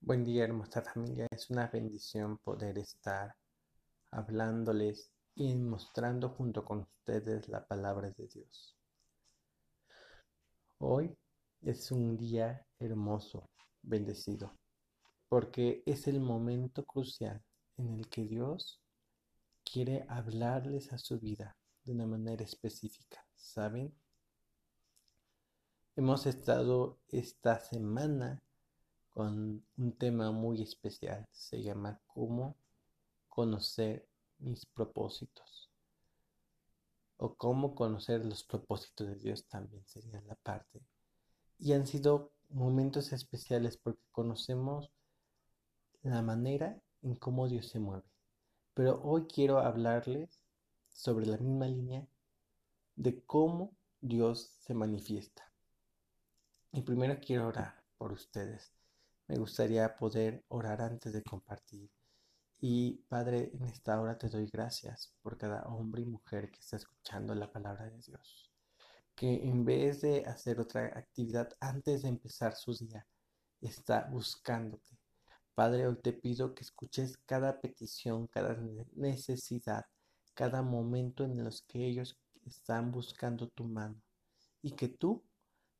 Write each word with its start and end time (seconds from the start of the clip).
Buen 0.00 0.22
día, 0.24 0.44
hermosa 0.44 0.82
familia. 0.82 1.26
Es 1.32 1.50
una 1.50 1.66
bendición 1.66 2.38
poder 2.38 2.78
estar 2.78 3.34
hablándoles 4.12 5.10
y 5.34 5.56
mostrando 5.56 6.28
junto 6.28 6.64
con 6.64 6.80
ustedes 6.82 7.48
la 7.48 7.66
palabra 7.66 8.12
de 8.16 8.28
Dios. 8.28 8.76
Hoy 10.78 11.12
es 11.60 11.90
un 11.90 12.16
día 12.16 12.64
hermoso, 12.78 13.50
bendecido, 13.82 14.56
porque 15.28 15.82
es 15.84 16.06
el 16.06 16.20
momento 16.20 16.84
crucial 16.84 17.42
en 17.76 17.94
el 17.94 18.08
que 18.08 18.24
Dios 18.24 18.80
quiere 19.64 20.06
hablarles 20.08 20.92
a 20.92 20.98
su 20.98 21.18
vida 21.18 21.56
de 21.82 21.92
una 21.92 22.06
manera 22.06 22.44
específica, 22.44 23.26
¿saben? 23.40 23.92
Hemos 25.96 26.26
estado 26.26 26.98
esta 27.08 27.58
semana 27.58 28.42
con 29.10 29.64
un 29.76 29.92
tema 29.92 30.30
muy 30.30 30.62
especial. 30.62 31.26
Se 31.32 31.62
llama 31.62 32.00
cómo 32.06 32.56
conocer 33.28 34.06
mis 34.38 34.66
propósitos. 34.66 35.70
O 37.16 37.34
cómo 37.34 37.74
conocer 37.74 38.24
los 38.24 38.44
propósitos 38.44 39.08
de 39.08 39.16
Dios 39.16 39.46
también 39.46 39.84
sería 39.86 40.20
la 40.22 40.36
parte. 40.36 40.80
Y 41.58 41.72
han 41.72 41.86
sido 41.86 42.32
momentos 42.48 43.12
especiales 43.12 43.76
porque 43.76 44.06
conocemos 44.10 44.90
la 46.02 46.22
manera 46.22 46.80
en 47.02 47.14
cómo 47.16 47.48
Dios 47.48 47.68
se 47.68 47.78
mueve. 47.78 48.08
Pero 48.74 49.02
hoy 49.02 49.26
quiero 49.26 49.58
hablarles 49.58 50.40
sobre 50.88 51.26
la 51.26 51.36
misma 51.36 51.66
línea 51.66 52.06
de 53.02 53.22
cómo 53.24 53.76
Dios 54.00 54.56
se 54.58 54.74
manifiesta. 54.74 55.50
Y 56.72 56.82
primero 56.82 57.18
quiero 57.20 57.48
orar 57.48 57.82
por 57.98 58.12
ustedes 58.12 58.72
me 59.30 59.36
gustaría 59.36 59.96
poder 59.96 60.44
orar 60.48 60.82
antes 60.82 61.12
de 61.12 61.22
compartir. 61.22 61.88
Y 62.60 62.94
Padre, 63.08 63.52
en 63.54 63.62
esta 63.66 64.00
hora 64.00 64.18
te 64.18 64.28
doy 64.28 64.46
gracias 64.52 65.14
por 65.22 65.38
cada 65.38 65.62
hombre 65.68 66.02
y 66.02 66.06
mujer 66.06 66.50
que 66.50 66.58
está 66.58 66.78
escuchando 66.78 67.32
la 67.36 67.52
palabra 67.52 67.88
de 67.88 68.02
Dios. 68.02 68.50
Que 69.14 69.48
en 69.48 69.64
vez 69.64 70.00
de 70.00 70.24
hacer 70.26 70.58
otra 70.58 70.86
actividad 70.98 71.48
antes 71.60 72.02
de 72.02 72.08
empezar 72.08 72.56
su 72.56 72.74
día, 72.74 73.06
está 73.60 74.08
buscándote. 74.10 74.98
Padre, 75.54 75.86
hoy 75.86 76.00
te 76.02 76.12
pido 76.12 76.52
que 76.52 76.64
escuches 76.64 77.16
cada 77.18 77.60
petición, 77.60 78.26
cada 78.26 78.56
necesidad, 78.96 79.86
cada 80.34 80.60
momento 80.60 81.22
en 81.22 81.44
los 81.44 81.62
que 81.62 81.86
ellos 81.86 82.18
están 82.46 82.92
buscando 82.92 83.48
tu 83.48 83.64
mano 83.64 84.00
y 84.62 84.72
que 84.72 84.88
tú 84.88 85.24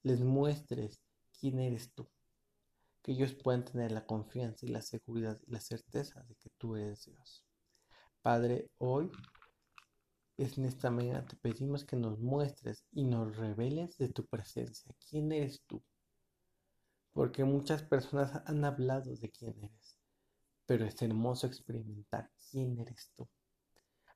les 0.02 0.20
muestres 0.20 1.00
quién 1.38 1.60
eres 1.60 1.92
tú 1.94 2.08
que 3.02 3.12
ellos 3.12 3.34
puedan 3.34 3.64
tener 3.64 3.92
la 3.92 4.06
confianza 4.06 4.66
y 4.66 4.68
la 4.68 4.82
seguridad 4.82 5.40
y 5.46 5.52
la 5.52 5.60
certeza 5.60 6.22
de 6.24 6.34
que 6.36 6.50
tú 6.58 6.76
eres 6.76 7.04
Dios. 7.04 7.44
Padre, 8.22 8.70
hoy 8.78 9.10
es 10.36 10.58
en 10.58 10.66
esta 10.66 10.90
mañana 10.90 11.26
te 11.26 11.36
pedimos 11.36 11.84
que 11.84 11.96
nos 11.96 12.18
muestres 12.18 12.84
y 12.92 13.04
nos 13.04 13.36
reveles 13.36 13.96
de 13.98 14.08
tu 14.08 14.26
presencia. 14.26 14.94
¿Quién 15.08 15.32
eres 15.32 15.62
tú? 15.66 15.82
Porque 17.12 17.44
muchas 17.44 17.82
personas 17.82 18.42
han 18.46 18.64
hablado 18.64 19.14
de 19.14 19.30
quién 19.30 19.56
eres, 19.64 19.98
pero 20.66 20.84
es 20.84 21.00
hermoso 21.02 21.46
experimentar 21.46 22.30
quién 22.50 22.78
eres 22.78 23.10
tú. 23.14 23.28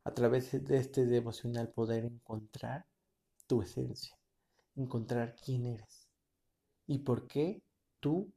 A 0.05 0.13
través 0.13 0.53
de 0.53 0.77
este 0.77 1.07
devocional 1.07 1.71
poder 1.71 2.05
encontrar 2.05 2.87
tu 3.47 3.63
esencia, 3.63 4.17
encontrar 4.77 5.35
quién 5.35 5.67
eres 5.67 6.09
y 6.87 6.99
por 6.99 7.27
qué 7.27 7.63
tú 8.01 8.33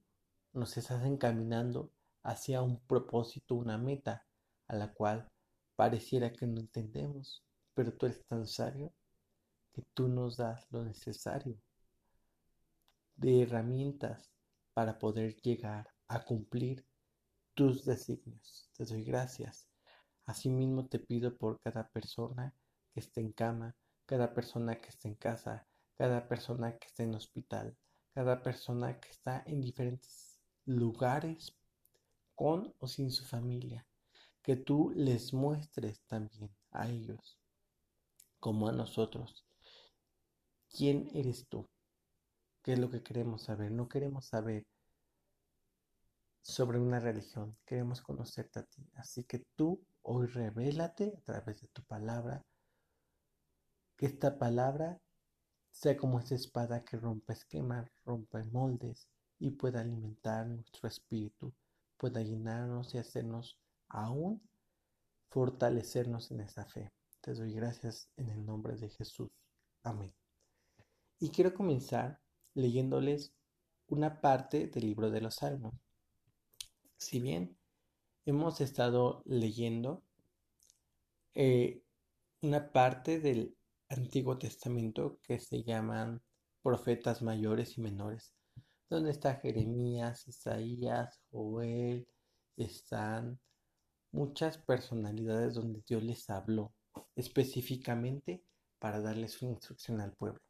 nos 0.54 0.78
estás 0.78 1.06
encaminando 1.06 1.92
hacia 2.24 2.62
un 2.62 2.80
propósito, 2.80 3.56
una 3.56 3.78
meta, 3.78 4.26
a 4.68 4.76
la 4.76 4.94
cual 4.94 5.30
pareciera 5.76 6.34
que 6.34 6.48
no 6.48 6.60
entendemos, 6.60 7.44
pero 7.74 7.94
tú 7.94 8.06
eres 8.06 8.26
tan 8.26 8.48
sabio 8.48 8.92
que 9.74 9.84
tú 9.94 10.08
nos 10.08 10.38
das 10.38 10.66
lo 10.72 10.84
necesario 10.84 11.58
de 13.18 13.42
herramientas 13.42 14.32
para 14.74 14.98
poder 14.98 15.36
llegar 15.42 15.90
a 16.08 16.24
cumplir 16.24 16.86
tus 17.54 17.84
designios. 17.86 18.70
Te 18.76 18.86
doy 18.86 19.04
gracias. 19.04 19.67
Asimismo 20.28 20.86
te 20.88 21.00
pido 21.00 21.38
por 21.38 21.60
cada 21.62 21.88
persona 21.88 22.54
que 22.94 23.00
esté 23.00 23.22
en 23.22 23.32
cama, 23.32 23.76
cada 24.06 24.34
persona 24.34 24.76
que 24.76 24.90
esté 24.90 25.08
en 25.08 25.16
casa, 25.16 25.66
cada 25.96 26.28
persona 26.28 26.78
que 26.78 26.88
esté 26.88 27.04
en 27.04 27.16
hospital, 27.16 27.78
cada 28.14 28.44
persona 28.44 29.00
que 29.00 29.10
está 29.10 29.42
en 29.46 29.62
diferentes 29.62 30.42
lugares 30.66 31.56
con 32.36 32.74
o 32.80 32.88
sin 32.88 33.10
su 33.10 33.24
familia, 33.24 33.88
que 34.42 34.58
tú 34.58 34.92
les 34.96 35.34
muestres 35.34 36.02
también 36.08 36.50
a 36.72 36.90
ellos, 36.90 37.40
como 38.40 38.68
a 38.68 38.74
nosotros, 38.74 39.46
quién 40.70 41.10
eres 41.14 41.48
tú, 41.48 41.70
qué 42.64 42.74
es 42.74 42.80
lo 42.80 42.92
que 42.92 43.02
queremos 43.02 43.44
saber. 43.44 43.72
No 43.72 43.88
queremos 43.88 44.26
saber 44.26 44.68
sobre 46.42 46.80
una 46.80 47.00
religión, 47.00 47.58
queremos 47.66 48.02
conocerte 48.02 48.60
a 48.60 48.64
ti. 48.64 48.90
Así 48.96 49.24
que 49.24 49.40
tú 49.56 49.82
hoy 50.10 50.28
revélate 50.28 51.14
a 51.18 51.22
través 51.22 51.62
de 51.62 51.68
tu 51.68 51.84
palabra, 51.84 52.46
que 53.98 54.06
esta 54.06 54.38
palabra 54.38 55.02
sea 55.70 55.98
como 55.98 56.20
esa 56.20 56.36
espada 56.36 56.86
que 56.86 56.96
rompe 56.96 57.34
esquemas, 57.34 57.92
rompe 58.06 58.42
moldes 58.46 59.10
y 59.38 59.52
pueda 59.52 59.82
alimentar 59.82 60.48
nuestro 60.48 60.88
espíritu, 60.88 61.54
pueda 61.98 62.22
llenarnos 62.22 62.96
y 62.96 63.00
hacernos 63.00 63.60
aún 63.90 64.42
fortalecernos 65.30 66.32
en 66.32 66.40
esa 66.40 66.66
fe. 66.66 66.90
Te 67.20 67.34
doy 67.34 67.54
gracias 67.54 68.10
en 68.16 68.30
el 68.30 68.46
nombre 68.46 68.78
de 68.78 68.90
Jesús. 68.90 69.30
Amén. 69.84 70.14
Y 71.20 71.32
quiero 71.32 71.54
comenzar 71.54 72.22
leyéndoles 72.54 73.34
una 73.88 74.22
parte 74.22 74.68
del 74.68 74.86
libro 74.86 75.12
de 75.12 75.20
los 75.20 75.36
Salmos. 75.36 75.74
Si 76.96 77.20
bien 77.20 77.57
hemos 78.28 78.60
estado 78.60 79.24
leyendo 79.26 80.04
eh, 81.34 81.82
una 82.42 82.74
parte 82.74 83.22
del 83.22 83.56
Antiguo 83.88 84.38
Testamento 84.38 85.20
que 85.24 85.40
se 85.40 85.64
llaman 85.64 86.22
profetas 86.62 87.22
mayores 87.22 87.78
y 87.78 87.82
menores, 87.82 88.34
donde 88.90 89.12
está 89.12 89.36
Jeremías, 89.36 90.28
Isaías, 90.28 91.22
Joel, 91.32 92.06
están 92.58 93.40
muchas 94.12 94.58
personalidades 94.58 95.54
donde 95.54 95.82
Dios 95.88 96.04
les 96.04 96.30
habló 96.30 96.74
específicamente 97.16 98.44
para 98.78 99.00
darles 99.00 99.42
una 99.42 99.52
instrucción 99.52 100.02
al 100.02 100.12
pueblo. 100.12 100.42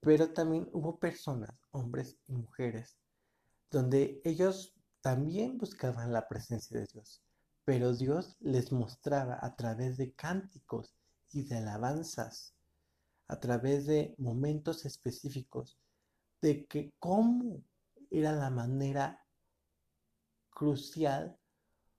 Pero 0.00 0.32
también 0.32 0.70
hubo 0.72 0.98
personas, 0.98 1.54
hombres 1.70 2.16
y 2.26 2.32
mujeres, 2.32 2.96
donde 3.70 4.22
ellos 4.24 4.74
también 5.04 5.58
buscaban 5.58 6.14
la 6.14 6.26
presencia 6.28 6.80
de 6.80 6.86
Dios, 6.86 7.20
pero 7.66 7.92
Dios 7.92 8.38
les 8.40 8.72
mostraba 8.72 9.38
a 9.42 9.54
través 9.54 9.98
de 9.98 10.14
cánticos 10.14 10.96
y 11.30 11.42
de 11.42 11.58
alabanzas, 11.58 12.54
a 13.28 13.38
través 13.38 13.84
de 13.84 14.14
momentos 14.16 14.86
específicos, 14.86 15.78
de 16.40 16.64
que 16.64 16.94
cómo 16.98 17.62
era 18.10 18.32
la 18.32 18.48
manera 18.48 19.22
crucial 20.48 21.36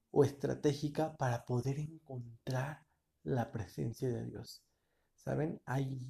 o 0.09 0.23
estratégica 0.23 1.15
para 1.15 1.45
poder 1.45 1.77
encontrar 1.77 2.87
la 3.21 3.51
presencia 3.51 4.09
de 4.09 4.25
Dios. 4.25 4.63
¿Saben? 5.13 5.61
Hay 5.67 6.01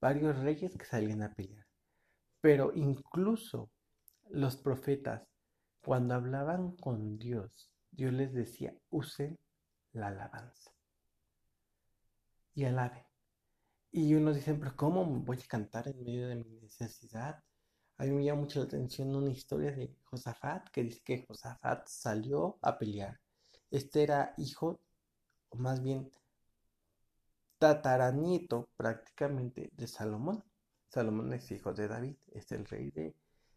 varios 0.00 0.38
reyes 0.38 0.76
que 0.76 0.84
salían 0.84 1.24
a 1.24 1.34
pelear, 1.34 1.66
pero 2.40 2.70
incluso 2.76 3.72
los 4.28 4.56
profetas, 4.56 5.26
cuando 5.82 6.14
hablaban 6.14 6.76
con 6.76 7.18
Dios, 7.18 7.70
Dios 7.90 8.12
les 8.12 8.32
decía, 8.32 8.74
usen 8.90 9.38
la 9.92 10.08
alabanza 10.08 10.72
y 12.54 12.64
alaben. 12.64 13.04
Y 13.92 14.14
unos 14.14 14.36
dicen, 14.36 14.58
pero 14.60 14.76
¿cómo 14.76 15.04
voy 15.04 15.38
a 15.38 15.48
cantar 15.48 15.88
en 15.88 16.02
medio 16.02 16.28
de 16.28 16.36
mi 16.36 16.60
necesidad? 16.60 17.42
A 17.98 18.04
mí 18.04 18.10
me 18.12 18.24
llama 18.24 18.42
mucho 18.42 18.60
la 18.60 18.66
atención 18.66 19.14
una 19.14 19.30
historia 19.30 19.72
de 19.72 19.94
Josafat 20.04 20.68
que 20.70 20.84
dice 20.84 21.02
que 21.04 21.24
Josafat 21.26 21.86
salió 21.88 22.58
a 22.62 22.78
pelear. 22.78 23.20
Este 23.70 24.02
era 24.02 24.34
hijo, 24.36 24.80
o 25.48 25.56
más 25.56 25.82
bien 25.82 26.10
tataranieto 27.58 28.68
prácticamente 28.76 29.70
de 29.72 29.86
Salomón. 29.86 30.44
Salomón 30.88 31.32
es 31.32 31.50
hijo 31.50 31.72
de 31.72 31.88
David, 31.88 32.16
es 32.32 32.50
el 32.52 32.64
rey 32.64 32.90
de, 32.90 33.14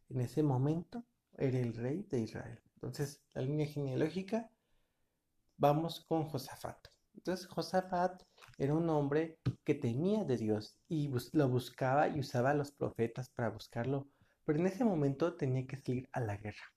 en 0.10 0.22
ese 0.22 0.44
momento 0.44 1.06
era 1.38 1.60
el 1.60 1.74
rey 1.74 2.04
de 2.10 2.20
Israel. 2.20 2.60
Entonces, 2.76 3.22
la 3.34 3.42
línea 3.42 3.68
genealógica, 3.68 4.50
vamos 5.58 6.06
con 6.08 6.24
Josafat. 6.26 6.88
Entonces 7.16 7.48
Josafat 7.48 8.24
era 8.58 8.74
un 8.74 8.90
hombre 8.90 9.40
que 9.64 9.76
temía 9.76 10.24
de 10.24 10.38
Dios 10.38 10.78
y 10.88 11.10
lo 11.32 11.48
buscaba 11.48 12.08
y 12.08 12.20
usaba 12.20 12.52
a 12.52 12.56
los 12.56 12.72
profetas 12.72 13.30
para 13.30 13.50
buscarlo, 13.50 14.08
pero 14.46 14.60
en 14.60 14.68
ese 14.68 14.84
momento 14.84 15.36
tenía 15.36 15.66
que 15.66 15.78
salir 15.78 16.10
a 16.12 16.20
la 16.20 16.38
guerra. 16.38 16.74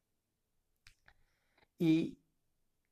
Y 1.78 2.18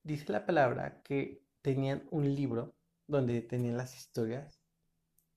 dice 0.02 0.32
la 0.32 0.44
palabra 0.44 1.02
que 1.02 1.43
tenían 1.62 2.06
un 2.11 2.34
libro 2.34 2.75
donde 3.06 3.40
tenían 3.43 3.76
las 3.76 3.96
historias 3.96 4.61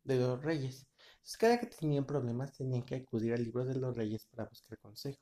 de 0.03 0.17
los 0.17 0.43
reyes. 0.43 0.87
Entonces, 1.17 1.37
cada 1.37 1.59
que 1.59 1.67
tenían 1.67 2.05
problemas 2.05 2.53
tenían 2.53 2.83
que 2.83 2.95
acudir 2.95 3.33
al 3.33 3.43
libro 3.43 3.65
de 3.65 3.75
los 3.75 3.95
reyes 3.95 4.25
para 4.27 4.45
buscar 4.45 4.77
consejo. 4.79 5.19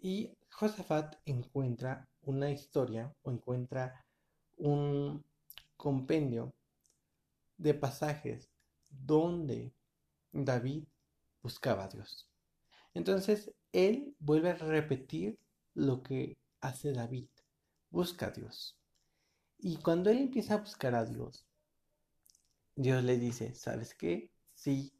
Y 0.00 0.30
Josafat 0.50 1.16
encuentra 1.24 2.08
una 2.22 2.50
historia 2.50 3.14
o 3.22 3.30
encuentra 3.30 4.04
un 4.56 5.24
compendio 5.76 6.52
de 7.58 7.74
pasajes 7.74 8.50
donde 8.90 9.72
David 10.32 10.84
buscaba 11.42 11.84
a 11.84 11.88
Dios. 11.88 12.28
Entonces, 12.94 13.52
él 13.72 14.14
vuelve 14.20 14.50
a 14.50 14.54
repetir 14.56 15.38
lo 15.74 16.02
que 16.02 16.36
hace 16.60 16.92
David. 16.92 17.28
Busca 17.90 18.26
a 18.26 18.30
Dios. 18.30 18.78
Y 19.58 19.76
cuando 19.78 20.10
él 20.10 20.18
empieza 20.18 20.54
a 20.54 20.58
buscar 20.58 20.94
a 20.94 21.04
Dios, 21.04 21.46
Dios 22.76 23.04
le 23.04 23.18
dice, 23.18 23.54
¿sabes 23.54 23.94
qué? 23.94 24.30
Sí, 24.54 24.92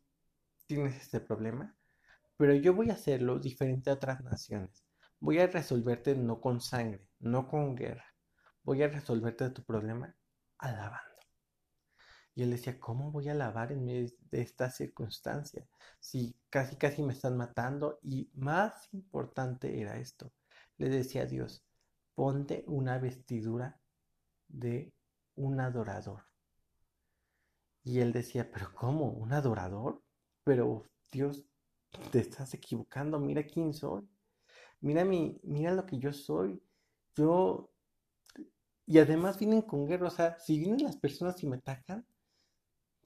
tienes 0.66 0.96
este 0.96 1.20
problema, 1.20 1.76
pero 2.36 2.54
yo 2.54 2.74
voy 2.74 2.90
a 2.90 2.94
hacerlo 2.94 3.38
diferente 3.38 3.90
a 3.90 3.94
otras 3.94 4.22
naciones. 4.22 4.83
Voy 5.24 5.38
a 5.38 5.46
resolverte 5.46 6.14
no 6.14 6.38
con 6.38 6.60
sangre, 6.60 7.08
no 7.20 7.48
con 7.48 7.74
guerra. 7.74 8.04
Voy 8.62 8.82
a 8.82 8.88
resolverte 8.88 9.48
tu 9.48 9.64
problema 9.64 10.14
alabando. 10.58 11.18
Y 12.34 12.42
él 12.42 12.50
decía, 12.50 12.78
¿cómo 12.78 13.10
voy 13.10 13.30
a 13.30 13.32
alabar 13.32 13.72
en 13.72 13.86
medio 13.86 14.12
de 14.30 14.42
esta 14.42 14.68
circunstancia? 14.68 15.66
Si 15.98 16.36
casi 16.50 16.76
casi 16.76 17.02
me 17.02 17.14
están 17.14 17.38
matando. 17.38 17.98
Y 18.02 18.30
más 18.34 18.92
importante 18.92 19.80
era 19.80 19.96
esto. 19.96 20.30
Le 20.76 20.90
decía 20.90 21.22
a 21.22 21.26
Dios, 21.26 21.64
ponte 22.14 22.62
una 22.66 22.98
vestidura 22.98 23.80
de 24.46 24.92
un 25.36 25.58
adorador. 25.58 26.24
Y 27.82 28.00
él 28.00 28.12
decía, 28.12 28.50
pero 28.52 28.74
¿cómo? 28.74 29.06
¿Un 29.06 29.32
adorador? 29.32 30.02
Pero 30.44 30.84
Dios, 31.10 31.46
te 32.12 32.18
estás 32.18 32.52
equivocando, 32.52 33.18
mira 33.18 33.46
quién 33.46 33.72
soy. 33.72 34.06
Mira 34.84 35.02
mi, 35.02 35.40
mira 35.44 35.72
lo 35.72 35.86
que 35.86 35.98
yo 35.98 36.12
soy. 36.12 36.62
Yo 37.16 37.70
y 38.86 38.98
además 38.98 39.38
vienen 39.38 39.62
con 39.62 39.86
guerra, 39.86 40.08
o 40.08 40.10
sea, 40.10 40.38
si 40.38 40.58
vienen 40.58 40.84
las 40.84 40.98
personas 40.98 41.42
y 41.42 41.46
me 41.46 41.56
atacan, 41.56 42.06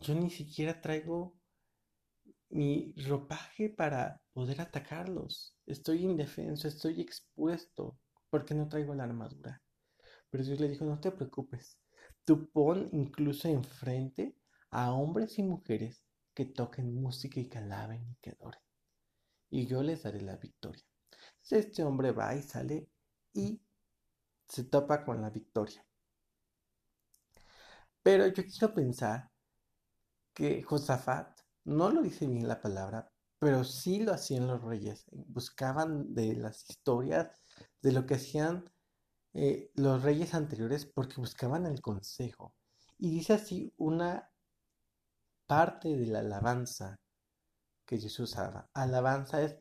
yo 0.01 0.15
ni 0.17 0.29
siquiera 0.29 0.81
traigo 0.81 1.37
mi 2.51 2.93
ropaje 3.07 3.69
para 3.69 4.21
poder 4.33 4.61
atacarlos. 4.61 5.55
Estoy 5.67 6.05
indefenso, 6.05 6.67
estoy 6.67 7.01
expuesto, 7.01 7.97
porque 8.29 8.55
no 8.55 8.69
traigo 8.69 8.93
la 8.97 9.05
armadura. 9.05 9.63
Pero 10.31 10.43
Dios 10.43 10.59
le 10.59 10.69
dijo, 10.69 10.85
no 10.85 10.99
te 10.99 11.13
preocupes, 11.13 11.79
tú 12.25 12.51
pon 12.51 12.89
incluso 12.93 13.47
enfrente 13.47 14.35
a 14.71 14.93
hombres 14.93 15.39
y 15.39 15.45
mujeres 15.45 16.03
que 16.35 16.45
toquen 16.45 16.93
música 16.93 17.39
y 17.39 17.49
que 17.49 17.59
alaben 17.59 18.05
y 18.11 18.17
que 18.17 18.31
adoren. 18.31 18.61
Y 19.49 19.67
yo 19.67 19.85
les 19.85 20.03
daré 20.03 20.21
la 20.23 20.37
victoria. 20.37 20.85
Este 21.51 21.83
hombre 21.83 22.13
va 22.13 22.35
y 22.35 22.43
sale 22.43 22.89
y 23.33 23.61
se 24.47 24.65
topa 24.65 25.05
con 25.05 25.23
la 25.23 25.31
victoria. 25.31 25.85
Pero 28.03 28.27
yo 28.27 28.45
quiero 28.45 28.75
pensar 28.75 29.31
que 30.33 30.63
Josafat 30.63 31.41
no 31.65 31.91
lo 31.91 32.03
dice 32.03 32.27
bien 32.27 32.49
la 32.49 32.61
palabra, 32.61 33.11
pero 33.39 33.65
sí 33.65 34.01
lo 34.01 34.13
hacían 34.13 34.47
los 34.47 34.63
reyes. 34.63 35.05
Buscaban 35.11 36.15
de 36.15 36.35
las 36.35 36.69
historias 36.71 37.31
de 37.83 37.93
lo 37.93 38.07
que 38.07 38.15
hacían 38.15 38.65
eh, 39.35 39.71
los 39.75 40.03
reyes 40.03 40.35
anteriores 40.35 40.87
porque 40.87 41.21
buscaban 41.21 41.67
el 41.67 41.81
consejo. 41.81 42.55
Y 42.99 43.11
dice 43.11 43.35
así 43.35 43.73
una 43.77 44.31
parte 45.47 45.97
de 45.97 46.07
la 46.07 46.21
alabanza 46.21 46.99
que 47.85 47.99
Jesús 47.99 48.31
usaba. 48.31 48.69
Alabanza 48.75 49.43
es 49.43 49.57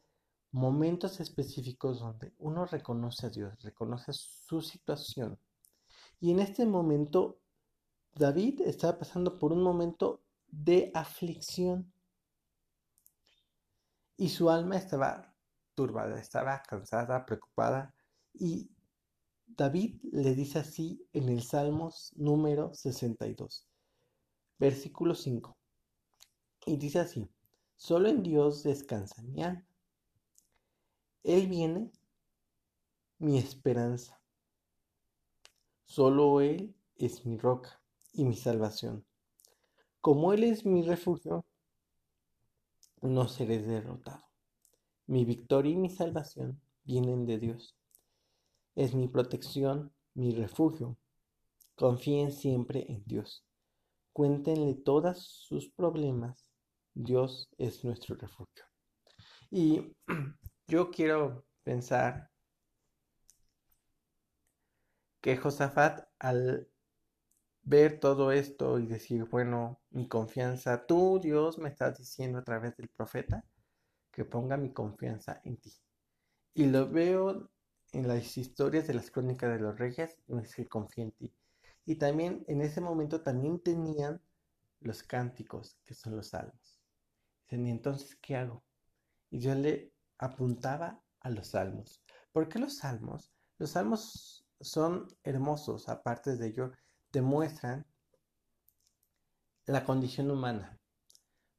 momentos 0.58 1.20
específicos 1.20 2.00
donde 2.00 2.34
uno 2.40 2.66
reconoce 2.66 3.28
a 3.28 3.30
Dios, 3.30 3.62
reconoce 3.62 4.12
su 4.12 4.62
situación. 4.62 5.40
Y 6.20 6.32
en 6.32 6.40
este 6.40 6.66
momento, 6.66 7.40
David 8.16 8.62
estaba 8.62 8.98
pasando 8.98 9.38
por 9.38 9.54
un 9.54 9.62
momento 9.62 10.24
de 10.48 10.92
aflicción. 10.96 11.94
Y 14.18 14.30
su 14.30 14.50
alma 14.50 14.78
estaba 14.78 15.36
turbada, 15.76 16.20
estaba 16.20 16.64
cansada, 16.64 17.24
preocupada. 17.24 17.94
Y 18.34 18.72
David 19.46 20.02
le 20.12 20.34
dice 20.34 20.60
así 20.60 21.08
en 21.14 21.30
el 21.30 21.44
Salmos 21.44 22.14
número 22.16 22.74
62, 22.74 23.68
versículo 24.58 25.14
5. 25.14 25.56
Y 26.66 26.78
dice 26.78 27.00
así, 27.00 27.30
solo 27.76 28.10
en 28.10 28.24
Dios 28.24 28.64
descansa 28.64 29.22
mi 29.22 29.44
alma 29.44 29.67
él 31.24 31.48
viene 31.48 31.92
mi 33.20 33.38
esperanza. 33.38 34.22
Solo 35.86 36.42
Él 36.42 36.76
es 36.96 37.26
mi 37.26 37.38
roca 37.38 37.82
y 38.14 38.26
mi 38.26 38.36
salvación. 38.36 39.06
Como 40.02 40.34
Él 40.34 40.44
es 40.44 40.66
mi 40.66 40.84
refugio, 40.84 41.46
no 43.02 43.28
seré 43.28 43.60
derrotado. 43.60 44.24
Mi 45.08 45.26
victoria 45.26 45.72
y 45.72 45.78
mi 45.78 45.90
salvación 45.90 46.62
vienen 46.84 47.26
de 47.26 47.40
Dios. 47.40 47.76
Es 48.76 48.94
mi 48.94 49.08
protección, 49.08 49.94
mi 50.14 50.32
refugio. 50.34 50.98
Confíen 51.76 52.32
siempre 52.32 52.86
en 52.90 53.04
Dios. 53.06 53.44
Cuéntenle 54.14 54.74
todos 54.76 55.26
sus 55.26 55.70
problemas. 55.70 56.52
Dios 56.94 57.50
es 57.58 57.84
nuestro 57.84 58.16
refugio. 58.16 58.66
Y 59.50 59.96
Yo 60.68 60.92
quiero 60.92 61.46
pensar 61.64 62.30
que 65.22 65.38
Josafat 65.38 66.08
al 66.20 66.68
ver 67.64 68.00
todo 68.00 68.32
esto 68.32 68.80
y 68.80 68.88
decir, 68.88 69.26
bueno, 69.26 69.82
mi 69.92 70.08
confianza, 70.08 70.86
tú 70.88 71.20
Dios 71.22 71.60
me 71.60 71.70
estás 71.70 71.98
diciendo 71.98 72.40
a 72.40 72.44
través 72.44 72.76
del 72.78 72.90
profeta 72.90 73.44
que 74.12 74.26
ponga 74.26 74.58
mi 74.58 74.74
confianza 74.74 75.42
en 75.46 75.58
ti. 75.58 75.74
Y 76.56 76.68
lo 76.68 76.90
veo 76.90 77.50
en 77.94 78.08
las 78.08 78.38
historias 78.38 78.88
de 78.88 78.96
las 78.96 79.12
crónicas 79.12 79.52
de 79.54 79.60
los 79.60 79.78
reyes, 79.80 80.18
no 80.28 80.40
es 80.42 80.56
que 80.56 80.68
confía 80.68 81.06
en 81.06 81.12
ti. 81.14 81.34
Y 81.86 81.96
también 81.96 82.46
en 82.48 82.62
ese 82.62 82.82
momento 82.82 83.22
también 83.22 83.60
tenían 83.62 84.22
los 84.82 85.04
cánticos, 85.04 85.78
que 85.86 85.94
son 85.94 86.16
los 86.16 86.30
salmos. 86.30 86.80
Dicen, 87.44 87.68
¿y 87.68 87.72
entonces 87.72 88.16
qué 88.22 88.38
hago? 88.38 88.64
Y 89.32 89.40
yo 89.40 89.56
le 89.56 89.94
apuntaba 90.18 91.02
a 91.20 91.30
los 91.30 91.50
salmos. 91.50 92.04
¿Por 92.32 92.48
qué 92.50 92.60
los 92.60 92.78
salmos? 92.78 93.32
Los 93.58 93.72
salmos 93.72 94.46
son 94.60 95.08
hermosos, 95.24 95.90
aparte 95.90 96.36
de 96.36 96.48
ello, 96.48 96.72
demuestran 97.12 97.86
la 99.66 99.84
condición 99.84 100.32
humana, 100.32 100.80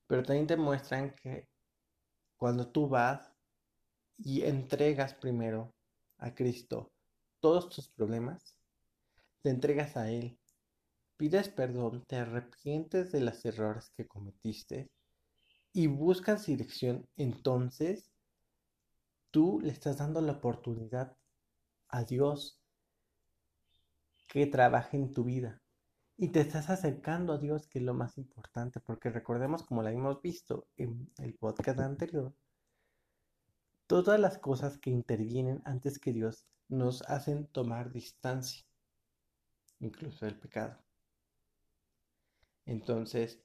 pero 0.07 0.23
también 0.23 0.47
demuestran 0.47 1.15
que 1.15 1.49
cuando 2.37 2.69
tú 2.69 2.89
vas 2.89 3.33
y 4.17 4.43
entregas 4.43 5.15
primero 5.15 5.75
a 6.19 6.35
Cristo 6.35 6.93
todos 7.41 7.69
tus 7.69 7.89
problemas, 7.89 8.57
te 9.43 9.51
entregas 9.51 9.97
a 9.97 10.11
Él, 10.11 10.39
pides 11.17 11.49
perdón, 11.49 12.05
te 12.07 12.17
arrepientes 12.17 13.13
de 13.13 13.21
los 13.21 13.45
errores 13.45 13.91
que 13.91 14.07
cometiste 14.07 14.91
y 15.73 15.87
buscas 15.87 16.47
dirección, 16.47 17.09
entonces 17.17 18.11
tú 19.31 19.61
le 19.61 19.73
estás 19.73 19.99
dando 19.99 20.21
la 20.21 20.33
oportunidad 20.33 21.17
a 21.89 22.05
Dios 22.05 22.61
que 24.29 24.47
trabaje 24.47 24.97
en 24.97 25.13
tu 25.13 25.25
vida. 25.25 25.61
Y 26.17 26.29
te 26.29 26.41
estás 26.41 26.69
acercando 26.69 27.33
a 27.33 27.39
Dios, 27.39 27.69
que 27.69 27.79
es 27.79 27.85
lo 27.85 27.95
más 27.95 28.19
importante, 28.19 28.81
porque 28.81 29.09
recordemos, 29.09 29.63
como 29.63 29.83
lo 29.83 29.89
hemos 29.89 30.21
visto 30.21 30.67
en 30.77 31.11
el 31.19 31.35
podcast 31.35 31.79
anterior, 31.79 32.35
todas 33.87 34.19
las 34.19 34.39
cosas 34.39 34.79
que 34.79 34.91
intervienen 34.91 35.63
antes 35.65 35.99
que 35.99 36.13
Dios 36.13 36.45
nos 36.69 37.03
hacen 37.03 37.47
tomar 37.47 37.93
distancia, 37.93 38.65
incluso 39.81 40.27
el 40.27 40.39
pecado. 40.39 40.79
Entonces, 42.67 43.41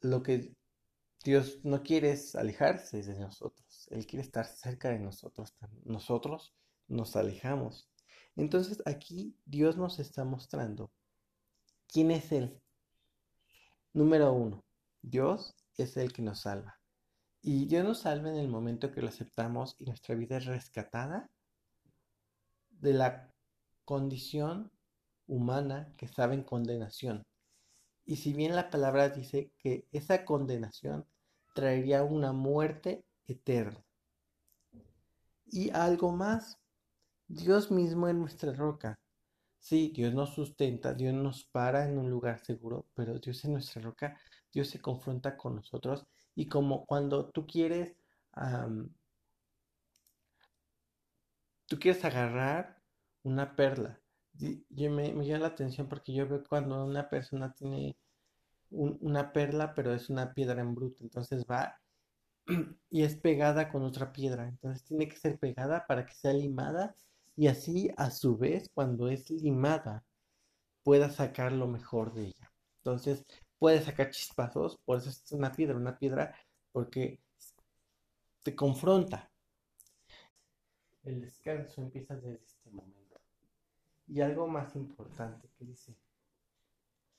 lo 0.00 0.22
que 0.22 0.54
Dios 1.24 1.60
no 1.64 1.82
quiere 1.82 2.16
alejarse 2.34 3.02
de 3.02 3.18
nosotros, 3.18 3.67
Él 3.90 4.06
quiere 4.06 4.22
estar 4.22 4.46
cerca 4.46 4.90
de 4.90 4.98
nosotros. 4.98 5.54
Nosotros 5.84 6.54
nos 6.86 7.16
alejamos. 7.16 7.88
Entonces 8.36 8.82
aquí 8.86 9.36
Dios 9.44 9.76
nos 9.76 9.98
está 9.98 10.24
mostrando 10.24 10.90
¿quién 11.88 12.10
es 12.10 12.32
Él? 12.32 12.60
Número 13.92 14.32
uno, 14.32 14.64
Dios 15.02 15.56
es 15.76 15.96
el 15.96 16.12
que 16.12 16.22
nos 16.22 16.42
salva. 16.42 16.78
Y 17.40 17.66
Dios 17.66 17.84
nos 17.84 18.00
salva 18.00 18.28
en 18.30 18.36
el 18.36 18.48
momento 18.48 18.92
que 18.92 19.00
lo 19.00 19.08
aceptamos 19.08 19.76
y 19.78 19.86
nuestra 19.86 20.14
vida 20.14 20.36
es 20.36 20.46
rescatada 20.46 21.30
de 22.70 22.92
la 22.92 23.32
condición 23.84 24.70
humana 25.26 25.92
que 25.96 26.06
estaba 26.06 26.34
en 26.34 26.42
condenación. 26.42 27.24
Y 28.04 28.16
si 28.16 28.32
bien 28.32 28.54
la 28.54 28.70
palabra 28.70 29.08
dice 29.10 29.52
que 29.58 29.86
esa 29.92 30.24
condenación 30.24 31.06
traería 31.54 32.02
una 32.02 32.32
muerte 32.32 33.04
eterna. 33.28 33.84
Y 35.46 35.70
algo 35.70 36.12
más, 36.12 36.58
Dios 37.28 37.70
mismo 37.70 38.08
es 38.08 38.14
nuestra 38.14 38.52
roca. 38.52 38.98
Sí, 39.58 39.92
Dios 39.94 40.14
nos 40.14 40.34
sustenta, 40.34 40.94
Dios 40.94 41.14
nos 41.14 41.44
para 41.44 41.84
en 41.84 41.98
un 41.98 42.10
lugar 42.10 42.38
seguro, 42.40 42.86
pero 42.94 43.18
Dios 43.18 43.44
es 43.44 43.50
nuestra 43.50 43.82
roca, 43.82 44.18
Dios 44.52 44.68
se 44.68 44.80
confronta 44.80 45.36
con 45.36 45.56
nosotros 45.56 46.06
y 46.34 46.46
como 46.46 46.86
cuando 46.86 47.30
tú 47.30 47.46
quieres, 47.46 47.96
tú 51.66 51.78
quieres 51.78 52.04
agarrar 52.04 52.80
una 53.24 53.56
perla, 53.56 54.00
yo 54.32 54.90
me, 54.90 55.12
me, 55.12 55.26
llama 55.26 55.40
la 55.40 55.48
atención 55.48 55.88
porque 55.88 56.14
yo 56.14 56.28
veo 56.28 56.44
cuando 56.48 56.84
una 56.84 57.08
persona 57.08 57.52
tiene 57.52 57.96
una 58.70 59.32
perla, 59.32 59.74
pero 59.74 59.92
es 59.92 60.08
una 60.08 60.32
piedra 60.32 60.60
en 60.60 60.74
bruto, 60.74 61.02
entonces 61.02 61.44
va 61.50 61.80
y 62.90 63.02
es 63.02 63.16
pegada 63.16 63.70
con 63.70 63.82
otra 63.82 64.12
piedra, 64.12 64.48
entonces 64.48 64.84
tiene 64.84 65.08
que 65.08 65.16
ser 65.16 65.38
pegada 65.38 65.86
para 65.86 66.06
que 66.06 66.14
sea 66.14 66.32
limada 66.32 66.94
y 67.36 67.46
así 67.46 67.90
a 67.96 68.10
su 68.10 68.36
vez 68.36 68.70
cuando 68.74 69.08
es 69.08 69.30
limada 69.30 70.04
pueda 70.82 71.10
sacar 71.10 71.52
lo 71.52 71.68
mejor 71.68 72.12
de 72.14 72.26
ella. 72.26 72.52
Entonces 72.78 73.24
puede 73.58 73.82
sacar 73.82 74.10
chispazos, 74.10 74.78
por 74.84 74.98
eso 74.98 75.10
es 75.10 75.32
una 75.32 75.52
piedra, 75.52 75.76
una 75.76 75.98
piedra 75.98 76.34
porque 76.72 77.20
te 78.42 78.54
confronta. 78.54 79.30
El 81.04 81.20
descanso 81.20 81.82
empieza 81.82 82.16
desde 82.16 82.44
este 82.44 82.70
momento. 82.70 83.20
Y 84.06 84.20
algo 84.20 84.48
más 84.48 84.74
importante 84.74 85.48
que 85.58 85.64
dice, 85.66 85.94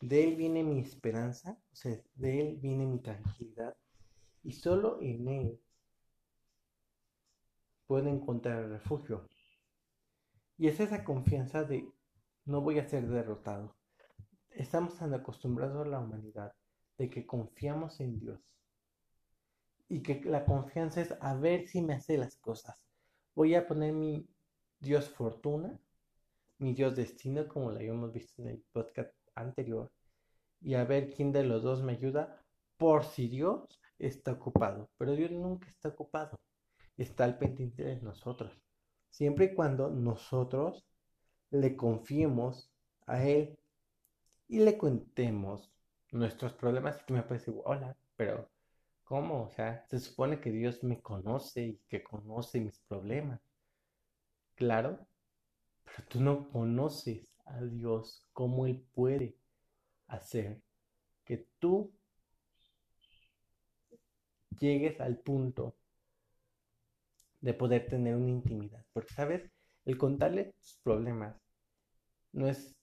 de 0.02 0.24
Él 0.24 0.36
viene 0.36 0.64
mi 0.64 0.80
esperanza, 0.80 1.60
o 1.72 1.76
sea, 1.76 1.96
de 2.16 2.42
Él 2.42 2.58
viene 2.58 2.86
mi 2.86 3.00
tranquilidad, 3.00 3.76
y 4.44 4.54
solo 4.54 5.00
en 5.02 5.28
Él 5.28 5.60
puedo 7.88 8.08
encontrar 8.08 8.70
refugio. 8.70 9.28
Y 10.58 10.68
es 10.68 10.80
esa 10.80 11.04
confianza 11.04 11.64
de 11.64 11.88
no 12.46 12.62
voy 12.62 12.80
a 12.80 12.88
ser 12.88 13.08
derrotado. 13.08 13.76
Estamos 14.50 14.98
tan 14.98 15.14
acostumbrados 15.14 15.86
a 15.86 15.90
la 15.90 16.00
humanidad 16.00 16.54
de 16.98 17.10
que 17.10 17.26
confiamos 17.26 18.00
en 18.00 18.20
Dios. 18.20 18.40
Y 19.88 20.02
que 20.02 20.22
la 20.26 20.46
confianza 20.46 21.02
es 21.02 21.16
a 21.22 21.34
ver 21.36 21.68
si 21.68 21.82
me 21.82 21.94
hace 21.94 22.18
las 22.18 22.36
cosas. 22.36 22.84
Voy 23.36 23.56
a 23.56 23.66
poner 23.68 23.94
mi 23.94 24.28
Dios 24.80 25.10
fortuna 25.10 25.80
mi 26.60 26.74
Dios 26.74 26.96
destino, 26.96 27.48
como 27.48 27.72
lo 27.72 27.78
habíamos 27.78 28.12
visto 28.12 28.42
en 28.42 28.50
el 28.50 28.64
podcast 28.74 29.14
anterior, 29.34 29.90
y 30.62 30.74
a 30.74 30.84
ver 30.84 31.10
quién 31.10 31.32
de 31.32 31.46
los 31.46 31.64
dos 31.64 31.82
me 31.82 31.94
ayuda 31.94 32.44
por 32.78 33.06
si 33.06 33.30
Dios 33.30 33.79
está 34.00 34.32
ocupado. 34.34 34.90
Pero 34.98 35.16
Dios 35.16 35.32
nunca 35.32 35.70
está 35.70 35.90
ocupado, 35.90 36.40
está 36.98 37.26
al 37.26 37.38
pendiente 37.38 37.84
de 37.84 38.02
nosotros. 38.02 38.52
Siempre 39.10 39.46
y 39.46 39.56
cuando 39.56 39.90
nosotros 39.90 40.86
le 41.52 41.76
confiemos 41.76 42.72
a 43.06 43.24
Él 43.24 43.58
y 44.48 44.60
le 44.60 44.78
contemos 44.78 45.72
nuestros 46.12 46.54
problemas 46.54 47.00
y 47.02 47.06
que 47.06 47.14
me 47.14 47.24
parece, 47.24 47.52
hola, 47.66 47.96
pero 48.16 48.50
¿cómo? 49.04 49.44
O 49.44 49.50
sea, 49.50 49.86
se 49.88 50.00
supone 50.00 50.40
que 50.40 50.52
Dios 50.52 50.84
me 50.84 51.02
conoce 51.02 51.62
y 51.62 51.82
que 51.88 52.04
conoce 52.04 52.60
mis 52.60 52.80
problemas. 52.80 53.42
Claro, 54.56 55.08
pero 55.86 56.08
tú 56.08 56.22
no 56.22 56.50
conoces 56.50 57.34
a 57.46 57.62
Dios, 57.62 58.28
cómo 58.34 58.66
Él 58.66 58.86
puede 58.94 59.38
hacer 60.08 60.62
que 61.24 61.48
tú 61.60 61.94
llegues 64.60 65.00
al 65.02 65.18
punto 65.18 65.76
de 67.42 67.54
poder 67.54 67.88
tener 67.88 68.16
una 68.16 68.30
intimidad. 68.30 68.86
Porque, 68.94 69.14
¿sabes? 69.14 69.50
El 69.86 69.98
contarle 69.98 70.54
tus 70.60 70.80
problemas 70.84 71.36
no 72.34 72.48
es, 72.48 72.76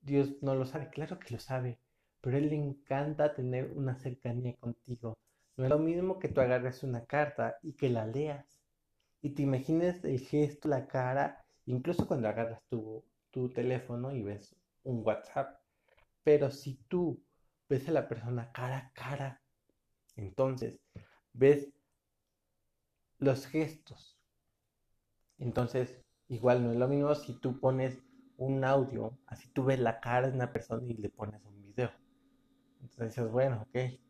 Dios 0.00 0.42
no 0.42 0.54
lo 0.54 0.66
sabe, 0.66 0.90
claro 0.90 1.18
que 1.18 1.34
lo 1.34 1.40
sabe, 1.40 1.78
pero 2.20 2.36
Él 2.36 2.50
le 2.50 2.56
encanta 2.56 3.34
tener 3.34 3.70
una 3.72 3.96
cercanía 3.96 4.56
contigo. 4.56 5.18
No 5.56 5.64
es 5.64 5.70
lo 5.70 5.78
mismo 5.78 6.18
que 6.18 6.28
tú 6.28 6.40
agarres 6.40 6.82
una 6.82 7.04
carta 7.06 7.56
y 7.62 7.74
que 7.74 7.90
la 7.90 8.06
leas 8.06 8.58
y 9.22 9.30
te 9.30 9.42
imagines 9.42 10.04
el 10.04 10.20
gesto, 10.20 10.68
la 10.68 10.86
cara 10.86 11.44
Incluso 11.70 12.06
cuando 12.06 12.28
agarras 12.28 12.62
tu, 12.68 13.04
tu 13.30 13.48
teléfono 13.50 14.12
y 14.12 14.22
ves 14.22 14.56
un 14.82 15.06
WhatsApp. 15.06 15.60
Pero 16.24 16.50
si 16.50 16.74
tú 16.88 17.22
ves 17.68 17.88
a 17.88 17.92
la 17.92 18.08
persona 18.08 18.50
cara 18.52 18.78
a 18.78 18.92
cara, 18.92 19.40
entonces 20.16 20.80
ves 21.32 21.68
los 23.18 23.46
gestos. 23.46 24.18
Entonces, 25.38 26.02
igual 26.28 26.64
no 26.64 26.72
es 26.72 26.78
lo 26.78 26.88
mismo 26.88 27.14
si 27.14 27.34
tú 27.34 27.58
pones 27.58 27.98
un 28.36 28.64
audio, 28.64 29.18
así 29.26 29.48
tú 29.48 29.64
ves 29.64 29.78
la 29.78 30.00
cara 30.00 30.28
de 30.28 30.34
una 30.34 30.52
persona 30.52 30.86
y 30.86 30.94
le 30.94 31.10
pones 31.10 31.42
un 31.44 31.62
video. 31.62 31.90
Entonces 32.80 33.16
dices, 33.16 33.30
bueno, 33.30 33.62
ok. 33.62 34.00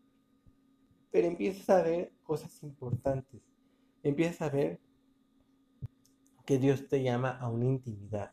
Pero 1.10 1.26
empiezas 1.26 1.68
a 1.70 1.82
ver 1.82 2.12
cosas 2.22 2.62
importantes. 2.62 3.42
Empiezas 4.02 4.42
a 4.42 4.50
ver 4.50 4.80
que 6.46 6.58
Dios 6.58 6.88
te 6.88 7.02
llama 7.02 7.30
a 7.38 7.48
una 7.48 7.66
intimidad, 7.66 8.32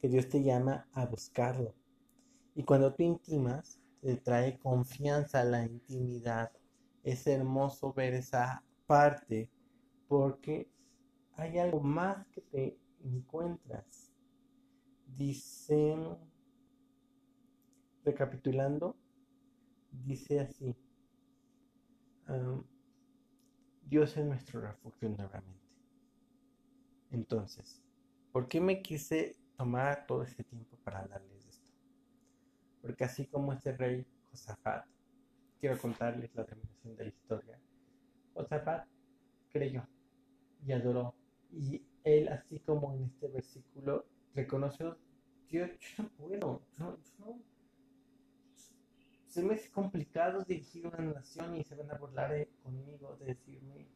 que 0.00 0.08
Dios 0.08 0.28
te 0.28 0.42
llama 0.42 0.86
a 0.92 1.06
buscarlo. 1.06 1.74
Y 2.54 2.62
cuando 2.64 2.94
tú 2.94 3.02
intimas, 3.02 3.80
te 4.00 4.16
trae 4.16 4.58
confianza 4.58 5.42
la 5.44 5.64
intimidad. 5.64 6.52
Es 7.04 7.26
hermoso 7.26 7.92
ver 7.92 8.14
esa 8.14 8.64
parte 8.86 9.48
porque 10.08 10.68
hay 11.36 11.58
algo 11.58 11.80
más 11.80 12.26
que 12.28 12.40
te 12.40 12.78
encuentras. 13.04 14.10
Dice, 15.06 15.96
recapitulando, 18.04 18.96
dice 19.92 20.40
así, 20.40 20.74
Dios 23.82 24.16
es 24.16 24.24
nuestro 24.24 24.60
refugio 24.60 25.08
nuevamente. 25.10 25.64
Entonces, 27.10 27.80
¿por 28.32 28.48
qué 28.48 28.60
me 28.60 28.82
quise 28.82 29.36
tomar 29.56 30.06
todo 30.06 30.22
este 30.22 30.42
tiempo 30.42 30.76
para 30.82 31.00
hablarles 31.00 31.44
de 31.44 31.50
esto? 31.50 31.70
Porque 32.82 33.04
así 33.04 33.26
como 33.26 33.52
este 33.52 33.76
rey 33.76 34.06
Josafat, 34.30 34.86
quiero 35.64 35.80
contarles 35.80 36.34
la 36.34 36.44
terminación 36.44 36.94
de 36.94 37.04
la 37.04 37.08
historia. 37.08 37.58
Josafat 38.34 38.86
creyó 39.50 39.88
y 40.62 40.72
adoró. 40.72 41.14
Y 41.50 41.82
él, 42.04 42.28
así 42.28 42.58
como 42.58 42.92
en 42.92 43.04
este 43.04 43.28
versículo, 43.28 44.04
reconoció, 44.34 44.98
Dios, 45.48 45.70
yo 45.78 46.02
no 46.02 46.10
puedo, 46.18 46.62
se 49.26 49.42
me 49.42 49.54
hace 49.54 49.70
complicado 49.70 50.44
dirigir 50.44 50.86
una 50.86 50.98
nación 50.98 51.56
y 51.56 51.64
se 51.64 51.74
van 51.76 51.90
a 51.90 51.96
burlar 51.96 52.46
conmigo 52.62 53.16
de 53.16 53.24
decirme 53.24 53.88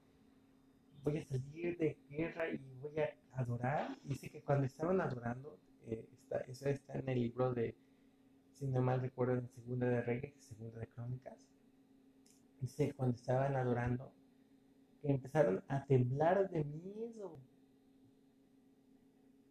voy 1.04 1.18
a 1.18 1.24
salir 1.26 1.76
de 1.76 1.98
guerra 2.08 2.48
y 2.48 2.56
voy 2.80 2.98
a 2.98 3.14
adorar. 3.32 3.94
Dice 4.04 4.30
que 4.30 4.40
cuando 4.40 4.64
estaban 4.64 5.02
adorando, 5.02 5.60
eh, 5.86 6.08
está, 6.14 6.38
eso 6.48 6.66
está 6.70 6.94
en 6.94 7.10
el 7.10 7.20
libro 7.20 7.52
de, 7.52 7.76
si 8.54 8.66
no 8.68 8.80
mal 8.80 9.02
recuerdo, 9.02 9.34
en 9.34 9.48
Segunda 9.50 9.86
de 9.86 10.00
Reyes, 10.00 10.34
Segunda 10.40 10.80
de 10.80 10.86
Crónicas. 10.86 11.57
Dice, 12.60 12.92
cuando 12.94 13.16
estaban 13.16 13.56
adorando, 13.56 14.12
que 15.00 15.10
empezaron 15.10 15.62
a 15.68 15.84
temblar 15.84 16.50
de 16.50 16.64
miedo. 16.64 17.38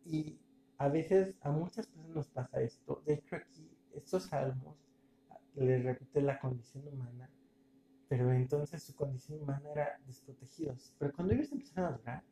Y 0.06 0.40
a 0.78 0.88
veces 0.90 1.36
a 1.42 1.52
muchas 1.52 1.88
personas 1.88 2.16
nos 2.16 2.28
pasa 2.28 2.62
esto. 2.62 3.02
De 3.06 3.16
hecho, 3.16 3.36
aquí, 3.36 3.70
estos 3.94 4.24
salmos 4.24 4.78
les 5.56 5.84
repite 5.84 6.22
la 6.22 6.40
condición 6.40 6.88
humana 6.88 7.30
pero 8.08 8.32
entonces 8.32 8.84
su 8.84 8.96
condición 8.96 9.42
humana 9.42 9.70
era 9.72 10.00
desprotegidos. 10.06 10.94
Pero 10.98 11.14
cuando 11.14 11.34
ellos 11.34 11.52
empezaron 11.52 11.86
a 11.86 11.96
adorar, 11.96 12.24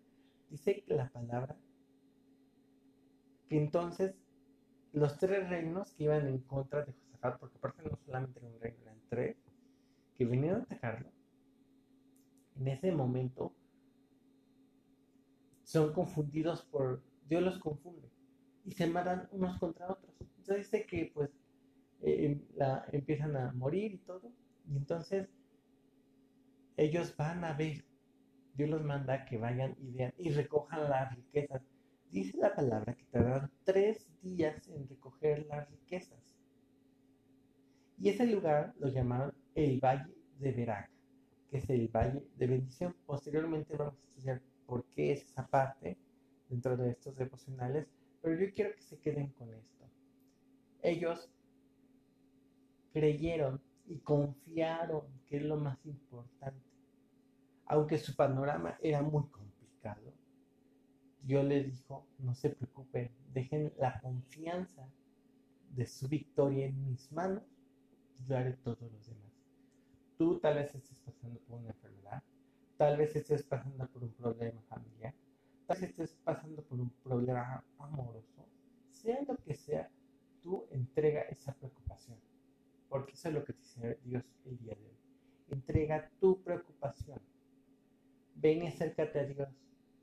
dice 0.49 0.83
la 0.87 1.09
palabra 1.09 1.55
que 3.49 3.57
entonces 3.57 4.15
los 4.93 5.17
tres 5.17 5.49
reinos 5.49 5.93
que 5.93 6.05
iban 6.05 6.27
en 6.27 6.39
contra 6.39 6.85
de 6.85 6.93
Josafat, 6.93 7.39
porque 7.39 7.57
aparte 7.57 7.83
no 7.83 7.97
solamente 8.05 8.39
era 8.39 8.47
un 8.47 8.59
reino, 8.59 8.81
eran 8.83 9.01
tres, 9.09 9.37
que 10.17 10.25
vinieron 10.25 10.61
a 10.61 10.63
atacarlo, 10.63 11.09
en 12.55 12.67
ese 12.67 12.91
momento 12.91 13.53
son 15.63 15.93
confundidos 15.93 16.63
por, 16.63 17.03
Dios 17.27 17.41
los 17.43 17.59
confunde 17.59 18.09
y 18.65 18.71
se 18.71 18.87
matan 18.87 19.27
unos 19.31 19.57
contra 19.59 19.91
otros. 19.91 20.13
Entonces 20.37 20.71
dice 20.71 20.85
que 20.85 21.11
pues 21.13 21.29
eh, 22.01 22.25
em, 22.25 22.41
la, 22.55 22.85
empiezan 22.91 23.35
a 23.35 23.51
morir 23.53 23.93
y 23.93 23.97
todo. 23.97 24.31
Y 24.67 24.77
entonces 24.77 25.27
ellos 26.77 27.15
van 27.17 27.43
a 27.43 27.53
ver. 27.53 27.83
Dios 28.53 28.69
los 28.69 28.83
manda 28.83 29.25
que 29.25 29.37
vayan 29.37 29.75
y 29.79 29.91
vean 29.91 30.13
y 30.17 30.29
recojan 30.29 30.89
las 30.89 31.13
riquezas. 31.15 31.61
Dice 32.09 32.37
la 32.37 32.55
palabra 32.55 32.95
que 32.95 33.03
tardan 33.05 33.51
tres 33.63 34.07
días 34.21 34.67
en 34.69 34.87
recoger 34.87 35.45
las 35.47 35.69
riquezas. 35.69 36.37
Y 37.97 38.09
ese 38.09 38.25
lugar 38.27 38.73
lo 38.79 38.87
llamaron 38.87 39.33
el 39.55 39.79
Valle 39.79 40.13
de 40.37 40.51
Veraca, 40.51 40.91
que 41.49 41.57
es 41.57 41.69
el 41.69 41.87
Valle 41.87 42.23
de 42.37 42.47
Bendición. 42.47 42.95
Posteriormente 43.05 43.75
vamos 43.77 43.95
a 43.95 44.07
estudiar 44.09 44.41
por 44.67 44.85
qué 44.89 45.13
es 45.13 45.23
esa 45.23 45.47
parte 45.47 45.97
dentro 46.49 46.75
de 46.75 46.91
estos 46.91 47.15
devocionales, 47.15 47.87
pero 48.21 48.39
yo 48.39 48.53
quiero 48.53 48.75
que 48.75 48.81
se 48.81 48.99
queden 48.99 49.29
con 49.29 49.53
esto. 49.53 49.89
Ellos 50.81 51.31
creyeron 52.91 53.61
y 53.87 53.99
confiaron, 53.99 55.03
que 55.25 55.37
es 55.37 55.43
lo 55.43 55.57
más 55.57 55.83
importante. 55.85 56.65
Aunque 57.67 57.97
su 57.97 58.15
panorama 58.15 58.77
era 58.81 59.01
muy 59.01 59.23
complicado, 59.29 60.13
Dios 61.21 61.45
les 61.45 61.65
dijo, 61.65 62.05
no 62.19 62.35
se 62.35 62.49
preocupen, 62.51 63.09
dejen 63.33 63.73
la 63.77 63.99
confianza 64.01 64.87
de 65.71 65.85
su 65.87 66.07
victoria 66.07 66.67
en 66.67 66.85
mis 66.85 67.11
manos, 67.11 67.43
yo 68.27 68.37
haré 68.37 68.53
todos 68.53 68.81
los 68.91 69.07
demás. 69.07 69.24
Tú 70.17 70.39
tal 70.39 70.55
vez 70.55 70.73
estés 70.73 70.97
pasando 70.99 71.39
por 71.41 71.59
una 71.59 71.69
enfermedad, 71.69 72.23
tal 72.77 72.97
vez 72.97 73.15
estés 73.15 73.43
pasando 73.43 73.87
por 73.87 74.03
un 74.03 74.13
problema 74.13 74.61
familiar, 74.69 75.13
tal 75.67 75.81
vez 75.81 75.89
estés 75.89 76.17
pasando 76.23 76.61
por 76.63 76.79
un 76.79 76.89
problema 77.03 77.63
amoroso, 77.79 78.45
sea 78.89 79.21
lo 79.27 79.35
que 79.37 79.55
sea, 79.55 79.89
tú 80.41 80.65
entrega 80.71 81.21
esa 81.21 81.53
preocupación 81.53 82.17
porque 82.89 83.13
eso 83.13 83.27
es 83.27 83.33
lo 83.33 83.43
que 83.43 83.53
te 83.53 83.59
dice 83.59 83.99
Dios 84.05 84.23
el 84.45 84.57
día 84.59 84.73
de 84.73 84.85
hoy. 84.85 84.97
Entrega 85.49 86.09
tu 86.19 86.41
preocupación. 86.41 87.19
Ven 88.35 88.63
y 88.63 88.67
acércate 88.67 89.19
a 89.19 89.25
Dios. 89.25 89.49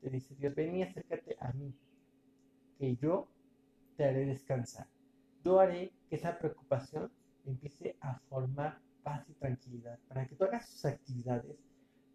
Te 0.01 0.11
dice 0.11 0.35
Dios, 0.35 0.53
ven 0.53 0.75
y 0.75 0.83
acércate 0.83 1.35
a 1.39 1.51
mí, 1.53 1.73
que 2.77 2.95
yo 2.97 3.27
te 3.95 4.05
haré 4.05 4.25
descansar. 4.25 4.87
Yo 5.43 5.59
haré 5.59 5.91
que 6.07 6.17
esa 6.17 6.37
preocupación 6.37 7.11
empiece 7.45 7.95
a 8.01 8.19
formar 8.29 8.79
paz 9.03 9.25
y 9.29 9.33
tranquilidad, 9.33 9.99
para 10.07 10.25
que 10.25 10.35
tú 10.35 10.45
hagas 10.45 10.69
tus 10.69 10.85
actividades, 10.85 11.57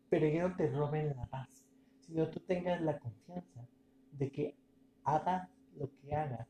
pero 0.08 0.26
que 0.26 0.40
no 0.40 0.56
te 0.56 0.70
roben 0.70 1.14
la 1.16 1.26
paz, 1.26 1.64
sino 2.00 2.28
tú 2.28 2.40
tengas 2.40 2.80
la 2.80 2.98
confianza 2.98 3.66
de 4.12 4.30
que 4.30 4.56
hagas 5.04 5.48
lo 5.76 5.90
que 6.00 6.14
hagas, 6.14 6.48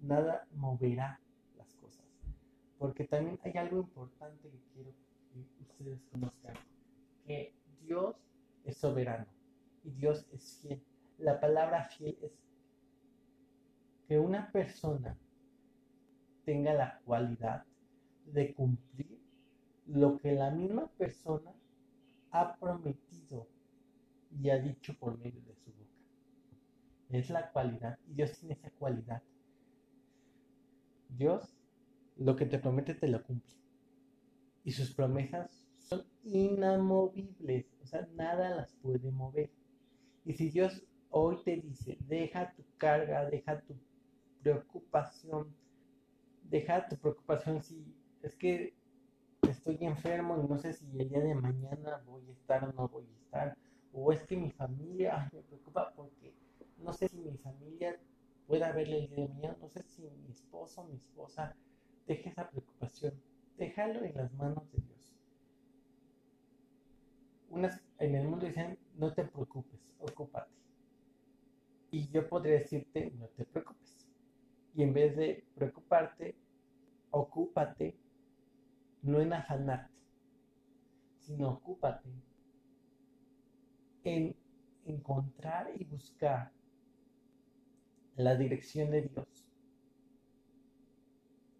nada 0.00 0.46
moverá 0.54 1.18
porque 2.78 3.04
también 3.04 3.38
hay 3.42 3.52
algo 3.56 3.78
importante 3.78 4.48
que 4.48 4.60
quiero 4.72 4.92
que 5.32 5.62
ustedes 5.62 6.00
conozcan, 6.12 6.54
que 7.26 7.52
Dios 7.82 8.16
es 8.64 8.76
soberano 8.76 9.26
y 9.84 9.90
Dios 9.90 10.26
es 10.32 10.60
fiel. 10.62 10.82
La 11.18 11.40
palabra 11.40 11.84
fiel 11.84 12.16
es 12.22 12.32
que 14.06 14.18
una 14.18 14.50
persona 14.52 15.18
tenga 16.44 16.72
la 16.72 17.00
cualidad 17.04 17.64
de 18.26 18.54
cumplir 18.54 19.17
lo 19.88 20.18
que 20.18 20.32
la 20.32 20.50
misma 20.50 20.86
persona 20.98 21.52
ha 22.30 22.56
prometido 22.56 23.48
y 24.30 24.50
ha 24.50 24.58
dicho 24.58 24.94
por 24.98 25.18
medio 25.18 25.40
de 25.42 25.54
su 25.56 25.70
boca. 25.72 25.88
Es 27.10 27.30
la 27.30 27.50
cualidad 27.50 27.98
y 28.06 28.14
Dios 28.14 28.38
tiene 28.38 28.54
esa 28.54 28.70
cualidad. 28.70 29.22
Dios 31.08 31.54
lo 32.16 32.36
que 32.36 32.46
te 32.46 32.58
promete 32.58 32.94
te 32.94 33.08
lo 33.08 33.22
cumple. 33.22 33.54
Y 34.64 34.72
sus 34.72 34.92
promesas 34.92 35.66
son 35.78 36.04
inamovibles, 36.24 37.66
o 37.82 37.86
sea, 37.86 38.06
nada 38.14 38.50
las 38.54 38.74
puede 38.74 39.10
mover. 39.10 39.50
Y 40.24 40.34
si 40.34 40.50
Dios 40.50 40.84
hoy 41.08 41.38
te 41.44 41.56
dice, 41.56 41.96
deja 42.06 42.52
tu 42.54 42.62
carga, 42.76 43.24
deja 43.30 43.60
tu 43.62 43.74
preocupación, 44.42 45.54
deja 46.42 46.86
tu 46.88 46.96
preocupación 46.96 47.62
si 47.62 47.94
es 48.22 48.34
que 48.36 48.74
estoy 49.68 49.86
enfermo 49.86 50.42
y 50.42 50.48
no 50.48 50.58
sé 50.58 50.72
si 50.72 50.86
el 50.98 51.08
día 51.10 51.20
de 51.20 51.34
mañana 51.34 52.02
voy 52.06 52.26
a 52.26 52.32
estar 52.32 52.64
o 52.64 52.72
no 52.72 52.88
voy 52.88 53.04
a 53.04 53.18
estar, 53.18 53.56
o 53.92 54.12
es 54.12 54.22
que 54.26 54.36
mi 54.36 54.50
familia 54.50 55.28
me 55.32 55.42
preocupa 55.42 55.92
porque 55.94 56.34
no 56.78 56.92
sé 56.94 57.08
si 57.08 57.18
mi 57.18 57.36
familia 57.36 58.00
pueda 58.46 58.72
verle 58.72 59.00
el 59.00 59.08
día 59.10 59.26
de 59.26 59.34
mañana, 59.34 59.56
no 59.60 59.68
sé 59.68 59.82
si 59.82 60.02
mi 60.02 60.30
esposo, 60.30 60.84
mi 60.84 60.96
esposa 60.96 61.54
Deja 62.06 62.30
esa 62.30 62.48
preocupación. 62.48 63.12
Déjalo 63.58 64.02
en 64.02 64.16
las 64.16 64.32
manos 64.32 64.64
de 64.72 64.80
Dios. 64.80 65.14
En 67.98 68.14
el 68.14 68.26
mundo 68.26 68.46
dicen, 68.46 68.78
no 68.96 69.12
te 69.12 69.24
preocupes, 69.24 69.94
ocúpate. 69.98 70.50
Y 71.90 72.08
yo 72.08 72.26
podría 72.26 72.54
decirte, 72.54 73.10
no 73.18 73.26
te 73.26 73.44
preocupes. 73.44 74.08
Y 74.74 74.84
en 74.84 74.94
vez 74.94 75.14
de 75.16 75.44
preocuparte, 75.54 76.34
ocúpate, 77.10 77.98
no 79.02 79.20
en 79.20 79.32
afanarte, 79.32 79.94
sino 81.18 81.50
ocúpate 81.50 82.08
en 84.04 84.36
encontrar 84.84 85.70
y 85.76 85.84
buscar 85.84 86.52
la 88.16 88.34
dirección 88.34 88.90
de 88.90 89.02
Dios 89.02 89.48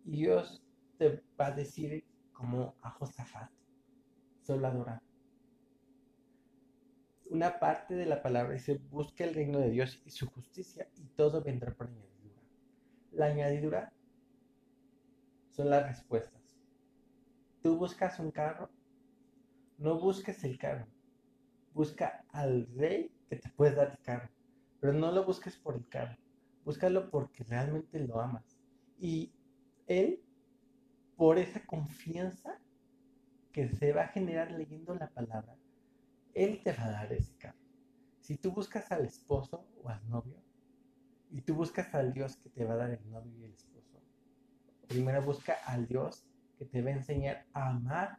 Dios 0.09 0.63
te 0.97 1.23
va 1.39 1.49
a 1.49 1.53
decir 1.53 2.03
como 2.33 2.75
a 2.81 2.91
Josafat, 2.91 3.51
solo 4.43 4.67
adorar. 4.67 5.03
Una 7.27 7.59
parte 7.59 7.95
de 7.95 8.07
la 8.07 8.23
palabra 8.23 8.55
dice, 8.55 8.81
busca 8.91 9.25
el 9.25 9.35
reino 9.35 9.59
de 9.59 9.69
Dios 9.69 10.01
y 10.07 10.11
su 10.11 10.27
justicia 10.31 10.89
y 10.97 11.05
todo 11.09 11.43
vendrá 11.43 11.75
por 11.75 11.89
añadidura. 11.89 12.41
La 13.13 13.27
añadidura 13.27 13.93
son 15.51 15.69
las 15.69 15.87
respuestas. 15.87 16.38
Tú 17.69 17.77
buscas 17.77 18.19
un 18.19 18.31
carro, 18.31 18.71
no 19.77 20.01
busques 20.01 20.43
el 20.43 20.57
carro, 20.57 20.87
busca 21.75 22.25
al 22.31 22.67
rey 22.75 23.15
que 23.29 23.37
te 23.37 23.51
puede 23.51 23.75
dar 23.75 23.91
el 23.91 23.99
carro, 23.99 24.31
pero 24.81 24.95
no 24.95 25.13
lo 25.13 25.27
busques 25.27 25.55
por 25.59 25.75
el 25.75 25.87
carro, 25.87 26.17
búscalo 26.65 27.11
porque 27.11 27.45
realmente 27.45 28.01
lo 28.01 28.23
amas. 28.23 28.59
Y 28.99 29.35
él, 29.87 30.25
por 31.15 31.37
esa 31.39 31.63
confianza 31.67 32.59
que 33.53 33.69
se 33.69 33.93
va 33.93 34.05
a 34.05 34.09
generar 34.09 34.51
leyendo 34.51 34.95
la 34.95 35.11
palabra, 35.11 35.55
Él 36.33 36.63
te 36.65 36.73
va 36.73 36.85
a 36.85 36.93
dar 36.93 37.13
ese 37.13 37.37
carro. 37.37 37.61
Si 38.23 38.39
tú 38.39 38.51
buscas 38.51 38.91
al 38.93 39.05
esposo 39.05 39.69
o 39.83 39.91
al 39.91 40.09
novio, 40.09 40.43
y 41.31 41.43
tú 41.43 41.55
buscas 41.55 41.95
al 41.95 42.15
Dios 42.15 42.39
que 42.39 42.49
te 42.49 42.65
va 42.65 42.73
a 42.73 42.79
dar 42.79 42.91
el 42.93 43.11
novio 43.11 43.37
y 43.37 43.45
el 43.45 43.53
esposo, 43.53 44.01
primero 44.89 45.23
busca 45.23 45.59
al 45.67 45.87
Dios 45.87 46.25
que 46.59 46.65
te 46.65 46.83
va 46.83 46.91
a 46.91 46.95
enseñar 46.95 47.47
a 47.53 47.71
amar 47.71 48.19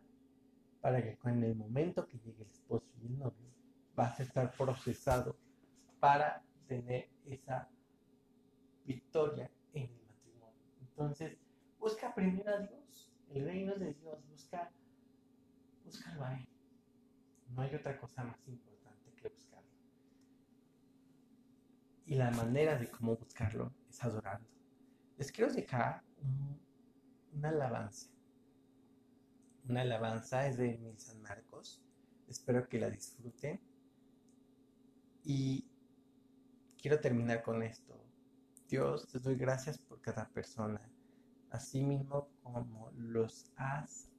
para 0.81 1.01
que 1.01 1.17
en 1.25 1.43
el 1.43 1.55
momento 1.55 2.07
que 2.07 2.17
llegue 2.19 2.43
el 2.43 2.49
esposo 2.49 2.87
y 3.01 3.07
el 3.07 3.19
novio, 3.19 3.53
vas 3.95 4.19
a 4.19 4.23
estar 4.23 4.51
procesado 4.53 5.35
para 5.99 6.41
tener 6.67 7.09
esa 7.25 7.67
victoria 8.85 9.51
en 9.73 9.83
el 9.83 10.01
matrimonio. 10.07 10.63
Entonces, 10.79 11.37
Busca 11.79 12.13
primero 12.13 12.53
a 12.53 12.59
Dios, 12.59 13.09
el 13.29 13.45
reino 13.45 13.73
de 13.75 13.93
Dios, 13.93 14.21
busca, 14.29 14.69
búscalo 15.85 16.25
a 16.25 16.33
Él. 16.33 16.47
No 17.55 17.61
hay 17.61 17.73
otra 17.73 17.97
cosa 17.97 18.25
más 18.25 18.37
importante 18.47 19.13
que 19.15 19.29
buscarlo. 19.29 19.69
Y 22.05 22.15
la 22.15 22.31
manera 22.31 22.77
de 22.77 22.91
cómo 22.91 23.15
buscarlo 23.15 23.73
es 23.89 24.03
adorando. 24.03 24.47
Les 25.17 25.31
quiero 25.31 25.53
dejar 25.53 26.03
una 27.31 27.49
alabanza. 27.49 28.09
Una 29.69 29.81
alabanza 29.81 30.47
es 30.47 30.57
de 30.57 30.79
Mil 30.79 30.97
San 30.97 31.21
Marcos. 31.21 31.79
Espero 32.27 32.67
que 32.67 32.79
la 32.79 32.89
disfruten. 32.89 33.61
Y 35.23 35.63
quiero 36.81 36.99
terminar 36.99 37.43
con 37.43 37.61
esto. 37.61 38.03
Dios, 38.67 39.07
te 39.07 39.19
doy 39.19 39.35
gracias 39.35 39.77
por 39.77 40.01
cada 40.01 40.27
persona 40.29 40.81
Asimismo, 41.51 42.29
como 42.43 42.91
los 42.95 43.51
has 43.55 44.09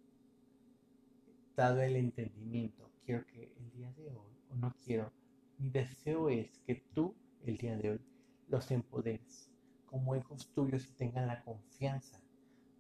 dado 1.57 1.81
el 1.81 1.97
entendimiento, 1.97 2.91
quiero 3.05 3.25
que 3.27 3.53
el 3.57 3.71
día 3.73 3.93
de 3.93 4.09
hoy, 4.09 4.33
o 4.51 4.55
no 4.57 4.75
quiero, 4.85 5.13
mi 5.59 5.71
deseo 5.71 6.29
es 6.29 6.59
que 6.67 6.77
tú 6.93 7.15
el 7.45 7.57
día 7.57 7.77
de 7.77 7.91
hoy 7.91 8.01
los 8.49 8.71
empoderes 8.71 9.49
como 9.87 10.17
hijos 10.17 10.53
tuyos 10.55 10.89
y 10.89 10.93
tengan 10.93 11.29
la 11.29 11.43
confianza 11.43 12.21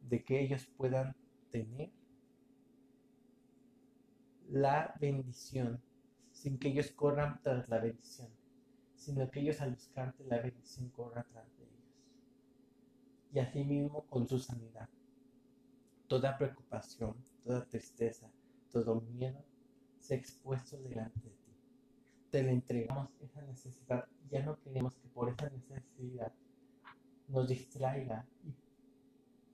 de 0.02 0.24
que 0.24 0.40
ellos 0.40 0.66
puedan 0.76 1.14
tener 1.50 1.90
la 4.50 4.94
bendición 5.00 5.80
sin 6.32 6.58
que 6.58 6.68
ellos 6.68 6.90
corran 6.90 7.40
tras 7.42 7.68
la 7.68 7.78
bendición, 7.78 8.28
sino 8.94 9.30
que 9.30 9.40
ellos 9.40 9.60
al 9.60 9.72
buscarte 9.72 10.24
la 10.24 10.38
bendición 10.38 10.88
corran 10.90 11.24
tras 11.32 11.46
de 11.58 11.70
y 13.32 13.38
asimismo 13.38 14.04
con 14.08 14.26
su 14.26 14.38
sanidad. 14.38 14.88
toda 16.08 16.36
preocupación, 16.36 17.14
toda 17.44 17.64
tristeza, 17.64 18.28
todo 18.72 19.00
miedo 19.00 19.44
se 20.00 20.16
expuesto 20.16 20.76
delante 20.78 21.20
de 21.20 21.30
ti. 21.30 21.52
Te 22.32 22.42
le 22.42 22.50
entregamos 22.50 23.10
esa 23.20 23.42
necesidad 23.42 24.08
ya 24.30 24.42
no 24.42 24.58
queremos 24.60 24.94
que 24.96 25.08
por 25.08 25.28
esa 25.28 25.48
necesidad 25.50 26.32
nos 27.28 27.48
distraiga 27.48 28.26
y 28.44 28.54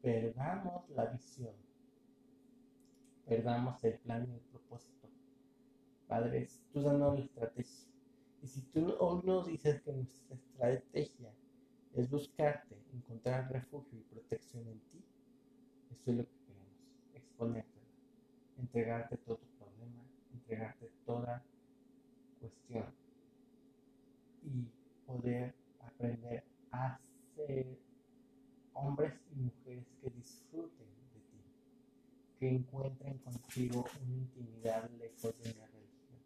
perdamos 0.01 0.89
la 0.91 1.07
visión, 1.07 1.55
perdamos 3.27 3.83
el 3.85 3.99
plan 3.99 4.27
y 4.31 4.35
el 4.35 4.41
propósito. 4.41 5.09
Padres, 6.07 6.63
tú 6.73 6.83
danos 6.83 7.19
la 7.19 7.25
estrategia. 7.25 7.89
Y 8.43 8.47
si 8.47 8.63
tú 8.63 8.95
hoy 9.01 9.23
nos 9.25 9.47
dices 9.47 9.83
que 9.83 9.93
nuestra 9.93 10.37
estrategia 10.37 11.33
es 11.95 12.09
buscarte, 12.09 12.77
encontrar 12.95 13.51
refugio 13.51 13.99
y 13.99 14.15
protección 14.15 14.67
en 14.69 14.79
ti, 14.79 15.05
eso 15.91 16.11
es 16.13 16.17
lo 16.19 16.25
que 16.25 16.39
queremos, 16.47 16.77
exponerte, 17.15 17.81
entregarte 18.59 19.17
todo 19.17 19.39
tu 19.39 19.47
problema, 19.59 20.05
entregarte 20.33 20.91
toda 21.05 21.43
cuestión 22.41 22.87
y 24.45 24.69
poder 25.07 25.55
aprender 25.81 26.45
a 26.71 27.01
ser 27.35 27.67
hombres 28.75 29.15
y 29.33 29.41
mujeres 29.41 29.87
que 30.01 30.11
disfruten 30.11 30.86
que 32.39 32.49
encuentren 32.49 33.19
contigo 33.19 33.87
una 34.03 34.15
intimidad 34.15 34.91
lejos 34.91 35.39
de 35.39 35.55
la 35.55 35.67
religión. 35.67 36.21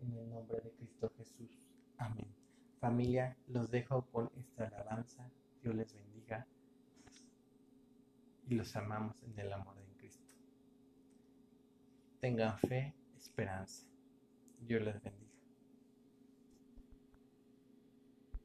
En 0.00 0.12
el 0.16 0.30
nombre 0.30 0.60
de 0.60 0.70
Cristo 0.72 1.12
Jesús. 1.16 1.68
Amén. 1.98 2.26
Familia, 2.80 3.36
los 3.46 3.70
dejo 3.70 4.06
con 4.10 4.30
esta 4.36 4.66
alabanza. 4.66 5.30
Dios 5.62 5.74
les 5.74 5.94
bendiga 5.94 6.46
y 8.48 8.54
los 8.54 8.74
amamos 8.74 9.16
en 9.22 9.38
el 9.38 9.52
amor 9.52 9.76
de 9.76 9.92
Cristo. 9.96 10.26
Tengan 12.20 12.58
fe, 12.58 12.92
esperanza. 13.16 13.86
Dios 14.60 14.82
les 14.82 15.00
bendiga. 15.02 15.21